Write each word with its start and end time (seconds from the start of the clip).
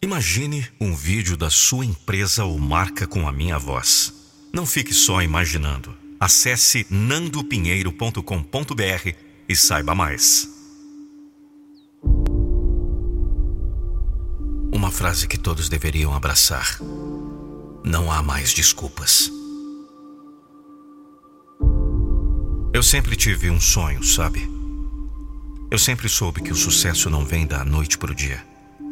Imagine 0.00 0.64
um 0.80 0.94
vídeo 0.94 1.36
da 1.36 1.50
sua 1.50 1.84
empresa 1.84 2.44
ou 2.44 2.56
marca 2.56 3.04
com 3.04 3.26
a 3.26 3.32
minha 3.32 3.58
voz. 3.58 4.14
Não 4.52 4.64
fique 4.64 4.94
só 4.94 5.20
imaginando. 5.20 5.92
Acesse 6.20 6.86
nandopinheiro.com.br 6.88 9.12
e 9.48 9.56
saiba 9.56 9.96
mais. 9.96 10.48
Uma 14.72 14.92
frase 14.92 15.26
que 15.26 15.36
todos 15.36 15.68
deveriam 15.68 16.14
abraçar. 16.14 16.78
Não 17.84 18.12
há 18.12 18.22
mais 18.22 18.54
desculpas. 18.54 19.32
Eu 22.72 22.84
sempre 22.84 23.16
tive 23.16 23.50
um 23.50 23.60
sonho, 23.60 24.04
sabe? 24.04 24.48
Eu 25.68 25.78
sempre 25.78 26.08
soube 26.08 26.40
que 26.40 26.52
o 26.52 26.56
sucesso 26.56 27.10
não 27.10 27.24
vem 27.24 27.48
da 27.48 27.64
noite 27.64 27.98
para 27.98 28.12
o 28.12 28.14
dia. 28.14 28.46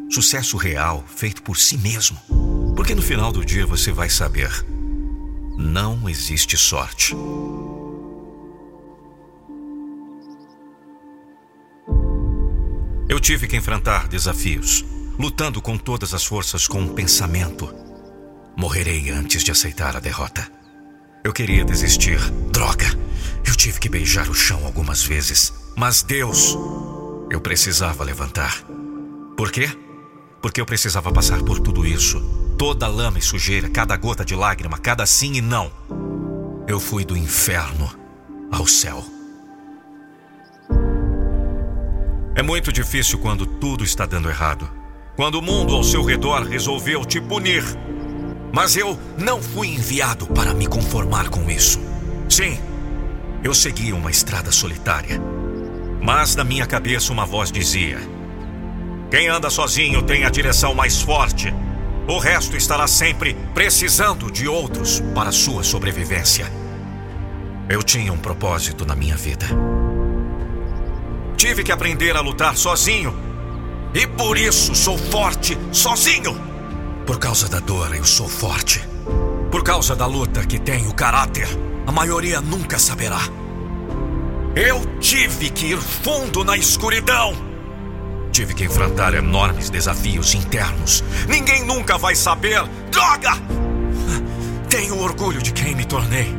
Sucesso 0.09 0.57
real, 0.57 1.03
feito 1.07 1.43
por 1.43 1.57
si 1.57 1.77
mesmo. 1.77 2.17
Porque 2.75 2.95
no 2.95 3.01
final 3.01 3.31
do 3.31 3.43
dia 3.43 3.65
você 3.65 3.91
vai 3.91 4.09
saber: 4.09 4.49
não 5.57 6.07
existe 6.07 6.55
sorte. 6.55 7.15
Eu 13.09 13.19
tive 13.19 13.47
que 13.47 13.55
enfrentar 13.55 14.07
desafios, 14.07 14.85
lutando 15.17 15.61
com 15.61 15.77
todas 15.77 16.13
as 16.13 16.23
forças 16.23 16.67
com 16.67 16.79
um 16.79 16.93
pensamento. 16.93 17.73
Morrerei 18.55 19.09
antes 19.09 19.43
de 19.43 19.51
aceitar 19.51 19.95
a 19.95 19.99
derrota. 19.99 20.49
Eu 21.23 21.33
queria 21.33 21.65
desistir. 21.65 22.19
Droga! 22.51 22.85
Eu 23.45 23.55
tive 23.55 23.79
que 23.79 23.89
beijar 23.89 24.29
o 24.29 24.33
chão 24.33 24.65
algumas 24.65 25.03
vezes. 25.03 25.53
Mas 25.75 26.01
Deus, 26.03 26.57
eu 27.29 27.41
precisava 27.41 28.03
levantar. 28.03 28.63
Por 29.35 29.51
quê? 29.51 29.69
Porque 30.41 30.61
eu 30.61 30.65
precisava 30.65 31.11
passar 31.11 31.41
por 31.43 31.59
tudo 31.59 31.85
isso. 31.85 32.21
Toda 32.57 32.87
lama 32.87 33.19
e 33.19 33.21
sujeira, 33.21 33.69
cada 33.69 33.95
gota 33.95 34.23
de 34.23 34.35
lágrima, 34.35 34.77
cada 34.77 35.05
sim 35.05 35.33
e 35.33 35.41
não. 35.41 35.71
Eu 36.67 36.79
fui 36.79 37.05
do 37.05 37.15
inferno 37.15 37.89
ao 38.51 38.67
céu. 38.67 39.03
É 42.35 42.43
muito 42.43 42.71
difícil 42.71 43.17
quando 43.19 43.45
tudo 43.45 43.83
está 43.83 44.05
dando 44.05 44.29
errado. 44.29 44.69
Quando 45.15 45.35
o 45.35 45.41
mundo 45.41 45.73
ao 45.73 45.83
seu 45.83 46.03
redor 46.03 46.43
resolveu 46.43 47.03
te 47.03 47.19
punir. 47.19 47.63
Mas 48.53 48.75
eu 48.75 48.97
não 49.17 49.41
fui 49.41 49.69
enviado 49.69 50.27
para 50.27 50.53
me 50.53 50.67
conformar 50.67 51.29
com 51.29 51.49
isso. 51.49 51.79
Sim, 52.29 52.59
eu 53.43 53.53
segui 53.53 53.91
uma 53.91 54.11
estrada 54.11 54.51
solitária. 54.51 55.19
Mas 56.01 56.35
na 56.35 56.43
minha 56.43 56.65
cabeça 56.67 57.11
uma 57.11 57.25
voz 57.25 57.51
dizia: 57.51 57.99
quem 59.09 59.29
anda 59.29 59.49
sozinho 59.49 60.01
tem 60.01 60.25
a 60.25 60.29
direção 60.29 60.73
mais 60.73 61.01
forte. 61.01 61.53
O 62.07 62.19
resto 62.19 62.57
estará 62.57 62.87
sempre 62.87 63.35
precisando 63.53 64.29
de 64.29 64.47
outros 64.47 65.01
para 65.15 65.31
sua 65.31 65.63
sobrevivência. 65.63 66.51
Eu 67.69 67.81
tinha 67.83 68.11
um 68.11 68.17
propósito 68.17 68.85
na 68.85 68.95
minha 68.95 69.15
vida. 69.15 69.45
Tive 71.37 71.63
que 71.63 71.71
aprender 71.71 72.17
a 72.17 72.21
lutar 72.21 72.57
sozinho. 72.57 73.15
E 73.93 74.05
por 74.05 74.37
isso 74.37 74.75
sou 74.75 74.97
forte 74.97 75.57
sozinho. 75.71 76.37
Por 77.05 77.17
causa 77.17 77.47
da 77.47 77.59
dor, 77.59 77.95
eu 77.95 78.03
sou 78.03 78.27
forte. 78.27 78.81
Por 79.49 79.63
causa 79.63 79.95
da 79.95 80.05
luta 80.05 80.45
que 80.45 80.59
tenho 80.59 80.93
caráter, 80.93 81.47
a 81.85 81.91
maioria 81.91 82.41
nunca 82.41 82.77
saberá. 82.77 83.21
Eu 84.53 84.81
tive 84.99 85.49
que 85.49 85.67
ir 85.67 85.77
fundo 85.77 86.43
na 86.43 86.57
escuridão 86.57 87.46
tive 88.37 88.53
que 88.53 88.65
enfrentar 88.65 89.15
enormes 89.15 89.67
desafios 89.67 90.35
internos. 90.35 91.03
Ninguém 91.27 91.65
nunca 91.65 91.97
vai 91.97 92.13
saber. 92.13 92.61
Droga! 92.91 93.31
Tenho 94.69 94.99
orgulho 94.99 95.41
de 95.41 95.51
quem 95.51 95.73
me 95.73 95.83
tornei. 95.83 96.35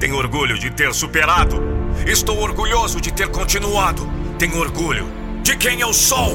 Tenho 0.00 0.16
orgulho 0.16 0.58
de 0.58 0.70
ter 0.70 0.94
superado. 0.94 1.62
Estou 2.06 2.40
orgulhoso 2.40 2.98
de 2.98 3.12
ter 3.12 3.28
continuado. 3.28 4.10
Tenho 4.38 4.56
orgulho 4.56 5.06
de 5.42 5.54
quem 5.54 5.82
eu 5.82 5.92
sou, 5.92 6.34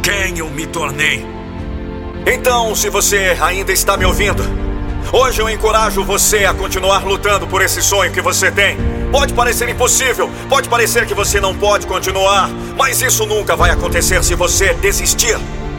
quem 0.00 0.38
eu 0.38 0.48
me 0.48 0.64
tornei. 0.64 1.26
Então, 2.24 2.72
se 2.76 2.88
você 2.88 3.36
ainda 3.40 3.72
está 3.72 3.96
me 3.96 4.04
ouvindo, 4.04 4.44
hoje 5.12 5.40
eu 5.40 5.48
encorajo 5.48 6.04
você 6.04 6.44
a 6.44 6.54
continuar 6.54 7.04
lutando 7.04 7.46
por 7.46 7.62
esse 7.62 7.82
sonho 7.82 8.12
que 8.12 8.20
você 8.20 8.50
tem. 8.50 8.76
Pode 9.10 9.32
parecer 9.32 9.68
impossível, 9.68 10.30
pode 10.48 10.68
parecer 10.68 11.06
que 11.06 11.14
você 11.14 11.40
não 11.40 11.54
pode 11.54 11.86
continuar, 11.86 12.48
mas 12.76 13.00
isso 13.00 13.24
nunca 13.24 13.56
vai 13.56 13.70
acontecer 13.70 14.22
se 14.22 14.34
você 14.34 14.74
desistir. 14.74 15.38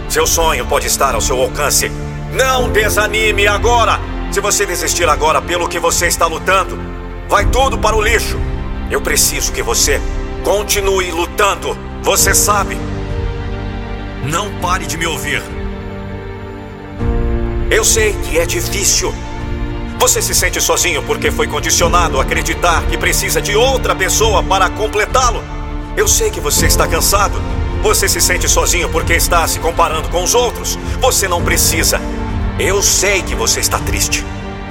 Seu 0.09 0.25
sonho 0.25 0.65
pode 0.65 0.87
estar 0.87 1.13
ao 1.13 1.21
seu 1.21 1.41
alcance. 1.41 1.91
Não 2.31 2.69
desanime 2.69 3.47
agora. 3.47 3.99
Se 4.31 4.39
você 4.39 4.65
desistir 4.65 5.07
agora 5.07 5.41
pelo 5.41 5.67
que 5.67 5.79
você 5.79 6.07
está 6.07 6.27
lutando, 6.27 6.79
vai 7.27 7.45
tudo 7.45 7.77
para 7.77 7.95
o 7.95 8.01
lixo. 8.01 8.39
Eu 8.89 9.01
preciso 9.01 9.51
que 9.51 9.61
você 9.61 10.01
continue 10.43 11.11
lutando. 11.11 11.77
Você 12.01 12.33
sabe. 12.33 12.77
Não 14.23 14.49
pare 14.59 14.85
de 14.85 14.97
me 14.97 15.05
ouvir. 15.05 15.56
Eu 17.69 17.83
sei 17.83 18.13
que 18.13 18.39
é 18.39 18.45
difícil. 18.45 19.13
Você 19.99 20.21
se 20.21 20.33
sente 20.33 20.61
sozinho 20.61 21.03
porque 21.03 21.29
foi 21.29 21.47
condicionado 21.47 22.17
a 22.17 22.21
acreditar 22.23 22.81
que 22.83 22.97
precisa 22.97 23.41
de 23.41 23.57
outra 23.57 23.93
pessoa 23.93 24.41
para 24.41 24.69
completá-lo. 24.69 25.43
Eu 25.97 26.07
sei 26.07 26.31
que 26.31 26.39
você 26.39 26.65
está 26.65 26.87
cansado. 26.87 27.41
Você 27.83 28.07
se 28.07 28.21
sente 28.21 28.47
sozinho 28.47 28.87
porque 28.87 29.13
está 29.13 29.45
se 29.49 29.59
comparando 29.59 30.07
com 30.07 30.23
os 30.23 30.33
outros. 30.33 30.79
Você 31.01 31.27
não 31.27 31.43
precisa. 31.43 31.99
Eu 32.57 32.81
sei 32.81 33.21
que 33.21 33.35
você 33.35 33.59
está 33.59 33.77
triste. 33.79 34.23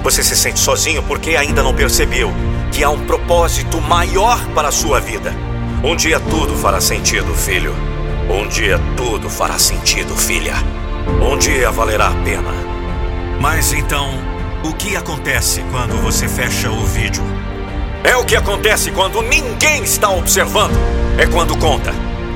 Você 0.02 0.22
se 0.22 0.34
sente 0.34 0.58
sozinho 0.58 1.02
porque 1.02 1.36
ainda 1.36 1.62
não 1.62 1.74
percebeu 1.74 2.32
que 2.72 2.82
há 2.82 2.88
um 2.88 3.04
propósito 3.04 3.78
maior 3.78 4.42
para 4.54 4.68
a 4.68 4.72
sua 4.72 5.00
vida. 5.00 5.34
Um 5.84 5.94
dia 5.94 6.18
tudo 6.18 6.56
fará 6.56 6.80
sentido, 6.80 7.34
filho. 7.34 7.74
Um 8.30 8.48
dia 8.48 8.80
tudo 8.96 9.28
fará 9.28 9.58
sentido, 9.58 10.16
filha. 10.16 10.54
Um 11.20 11.36
dia 11.36 11.70
valerá 11.70 12.08
a 12.08 12.24
pena. 12.24 12.65
Mas 13.40 13.72
então, 13.72 14.10
o 14.64 14.72
que 14.72 14.96
acontece 14.96 15.62
quando 15.70 15.96
você 16.02 16.26
fecha 16.28 16.70
o 16.70 16.86
vídeo? 16.86 17.22
É 18.02 18.16
o 18.16 18.24
que 18.24 18.34
acontece 18.34 18.90
quando 18.90 19.20
ninguém 19.20 19.82
está 19.82 20.08
observando. 20.10 20.76
É 21.18 21.26
quando 21.26 21.56
conta. 21.58 21.92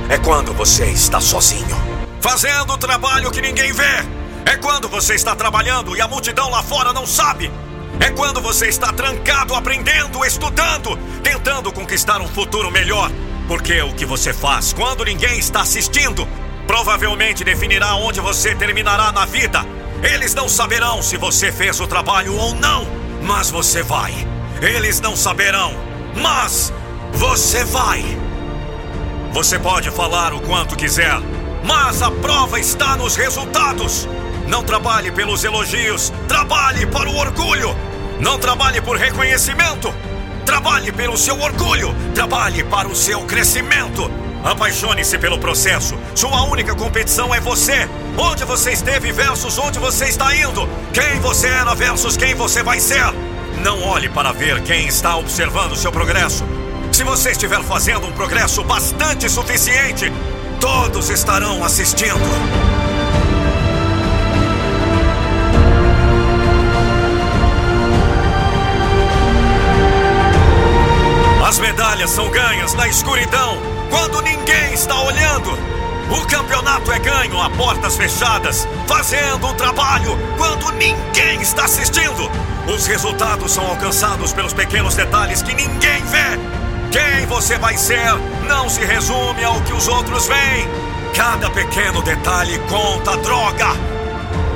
É 0.09 0.17
quando 0.17 0.53
você 0.53 0.85
está 0.85 1.19
sozinho. 1.19 1.75
Fazendo 2.19 2.73
o 2.73 2.77
trabalho 2.77 3.31
que 3.31 3.41
ninguém 3.41 3.71
vê. 3.73 4.05
É 4.45 4.57
quando 4.57 4.87
você 4.87 5.15
está 5.15 5.35
trabalhando 5.35 5.95
e 5.95 6.01
a 6.01 6.07
multidão 6.07 6.49
lá 6.49 6.61
fora 6.61 6.93
não 6.93 7.07
sabe. 7.07 7.51
É 7.99 8.09
quando 8.09 8.41
você 8.41 8.67
está 8.67 8.91
trancado, 8.93 9.55
aprendendo, 9.55 10.23
estudando, 10.25 10.97
tentando 11.23 11.71
conquistar 11.71 12.21
um 12.21 12.27
futuro 12.27 12.69
melhor. 12.69 13.11
Porque 13.47 13.81
o 13.81 13.93
que 13.93 14.05
você 14.05 14.33
faz 14.33 14.71
quando 14.71 15.03
ninguém 15.03 15.39
está 15.39 15.61
assistindo 15.61 16.27
provavelmente 16.67 17.43
definirá 17.43 17.95
onde 17.95 18.19
você 18.19 18.55
terminará 18.55 19.11
na 19.11 19.25
vida. 19.25 19.65
Eles 20.03 20.33
não 20.33 20.49
saberão 20.49 21.01
se 21.01 21.15
você 21.15 21.51
fez 21.51 21.79
o 21.79 21.87
trabalho 21.87 22.35
ou 22.35 22.55
não, 22.55 22.87
mas 23.21 23.51
você 23.51 23.83
vai. 23.83 24.27
Eles 24.61 24.99
não 24.99 25.15
saberão, 25.15 25.73
mas 26.15 26.73
você 27.13 27.63
vai. 27.63 28.03
Você 29.31 29.59
pode 29.59 29.91
falar 29.91 30.33
o 30.33 30.41
quanto 30.41 30.75
quiser, 30.75 31.19
mas 31.63 32.01
a 32.01 32.09
prova 32.09 32.59
está 32.59 32.97
nos 32.97 33.15
resultados. 33.15 34.07
Não 34.47 34.63
trabalhe 34.63 35.11
pelos 35.11 35.43
elogios, 35.43 36.11
trabalhe 36.27 36.85
para 36.85 37.09
o 37.09 37.15
orgulho. 37.15 37.75
Não 38.19 38.37
trabalhe 38.37 38.81
por 38.81 38.97
reconhecimento, 38.97 39.93
trabalhe 40.45 40.91
pelo 40.91 41.17
seu 41.17 41.39
orgulho, 41.39 41.95
trabalhe 42.13 42.63
para 42.63 42.87
o 42.87 42.95
seu 42.95 43.21
crescimento. 43.21 44.11
Apaixone-se 44.43 45.17
pelo 45.17 45.39
processo. 45.39 45.97
Sua 46.15 46.43
única 46.43 46.75
competição 46.75 47.33
é 47.33 47.39
você. 47.39 47.87
Onde 48.17 48.43
você 48.45 48.71
esteve 48.71 49.11
versus 49.11 49.57
onde 49.57 49.79
você 49.79 50.05
está 50.05 50.35
indo. 50.35 50.67
Quem 50.93 51.19
você 51.19 51.47
era 51.47 51.73
versus 51.73 52.17
quem 52.17 52.35
você 52.35 52.61
vai 52.63 52.79
ser. 52.79 53.13
Não 53.63 53.81
olhe 53.83 54.09
para 54.09 54.31
ver 54.31 54.61
quem 54.63 54.87
está 54.87 55.15
observando 55.17 55.75
seu 55.75 55.91
progresso. 55.91 56.43
Se 56.91 57.03
você 57.03 57.31
estiver 57.31 57.61
fazendo 57.63 58.07
um 58.07 58.11
progresso 58.11 58.63
bastante 58.63 59.29
suficiente, 59.29 60.11
todos 60.59 61.09
estarão 61.09 61.63
assistindo. 61.63 62.19
As 71.45 71.59
medalhas 71.59 72.09
são 72.11 72.29
ganhas 72.29 72.73
na 72.75 72.87
escuridão, 72.87 73.57
quando 73.89 74.21
ninguém 74.21 74.73
está 74.73 75.01
olhando. 75.01 75.70
O 76.09 76.25
campeonato 76.25 76.91
é 76.91 76.99
ganho 76.99 77.39
a 77.41 77.49
portas 77.49 77.95
fechadas, 77.95 78.67
fazendo 78.87 79.47
um 79.47 79.53
trabalho 79.53 80.17
quando 80.37 80.71
ninguém 80.73 81.41
está 81.41 81.65
assistindo. 81.65 82.29
Os 82.67 82.87
resultados 82.87 83.51
são 83.51 83.65
alcançados 83.67 84.33
pelos 84.33 84.53
pequenos 84.53 84.95
detalhes 84.95 85.41
que 85.41 85.53
ninguém 85.53 86.03
vê. 86.05 86.39
Quem 86.91 87.25
você 87.27 87.57
vai 87.57 87.77
ser 87.77 88.13
não 88.47 88.69
se 88.69 88.83
resume 88.83 89.43
ao 89.43 89.61
que 89.61 89.73
os 89.73 89.87
outros 89.87 90.27
veem. 90.27 90.67
Cada 91.13 91.49
pequeno 91.49 92.01
detalhe 92.01 92.57
conta, 92.69 93.17
droga! 93.17 94.01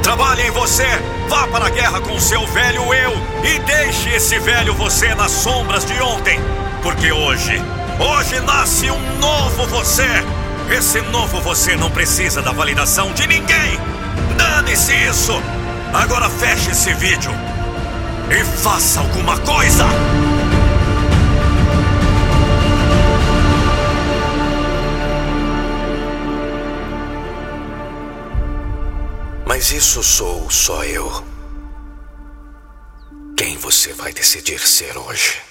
trabalhe 0.06 0.44
em 0.44 0.52
você. 0.52 0.86
Vá 1.28 1.48
para 1.48 1.66
a 1.66 1.70
guerra 1.70 2.00
com 2.00 2.20
seu 2.20 2.46
velho 2.46 2.94
eu 2.94 3.12
e 3.44 3.58
deixe 3.60 4.10
esse 4.10 4.38
velho 4.38 4.72
você 4.76 5.16
nas 5.16 5.32
sombras 5.32 5.84
de 5.84 6.00
ontem. 6.00 6.40
Porque 6.84 7.12
hoje, 7.12 7.60
hoje 8.00 8.40
nasce 8.42 8.92
um 8.92 9.18
novo 9.18 9.66
você. 9.66 10.24
Esse 10.70 11.00
novo 11.02 11.40
você 11.42 11.76
não 11.76 11.92
precisa 11.92 12.42
da 12.42 12.52
validação 12.52 13.14
de 13.14 13.28
ninguém. 13.28 13.80
Dane-se 14.38 14.94
isso. 14.94 15.34
Agora 15.94 16.30
feche 16.30 16.72
esse 16.72 16.94
vídeo 16.96 17.32
e 18.30 18.44
faça 18.44 19.00
alguma 19.00 19.38
coisa. 19.40 19.86
Mas 29.48 29.72
isso 29.72 30.04
sou 30.04 30.50
só 30.50 30.84
eu. 30.84 31.24
Quem 33.38 33.58
você 33.58 33.94
vai 33.94 34.12
decidir 34.12 34.60
ser 34.60 34.98
hoje? 34.98 35.42